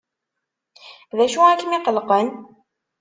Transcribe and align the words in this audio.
D 1.17 1.19
acu 1.25 1.39
ay 1.43 1.57
kem-iqellqen? 1.59 2.27